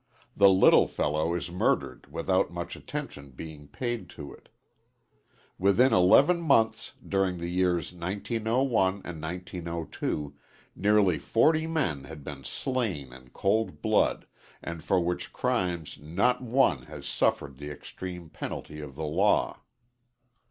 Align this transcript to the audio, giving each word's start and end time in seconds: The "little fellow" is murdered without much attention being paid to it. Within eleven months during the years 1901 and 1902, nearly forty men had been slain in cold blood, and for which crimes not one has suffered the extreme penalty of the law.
The 0.35 0.49
"little 0.49 0.87
fellow" 0.87 1.35
is 1.35 1.51
murdered 1.51 2.11
without 2.11 2.49
much 2.51 2.75
attention 2.75 3.29
being 3.29 3.67
paid 3.67 4.09
to 4.17 4.33
it. 4.33 4.49
Within 5.59 5.93
eleven 5.93 6.41
months 6.41 6.93
during 7.07 7.37
the 7.37 7.47
years 7.51 7.93
1901 7.93 9.01
and 9.05 9.21
1902, 9.21 10.35
nearly 10.75 11.19
forty 11.19 11.67
men 11.67 12.05
had 12.05 12.23
been 12.23 12.43
slain 12.43 13.13
in 13.13 13.29
cold 13.29 13.79
blood, 13.83 14.25
and 14.63 14.83
for 14.83 14.99
which 14.99 15.31
crimes 15.31 15.99
not 16.01 16.41
one 16.41 16.85
has 16.87 17.05
suffered 17.05 17.57
the 17.59 17.69
extreme 17.69 18.27
penalty 18.31 18.79
of 18.79 18.95
the 18.95 19.05
law. 19.05 19.61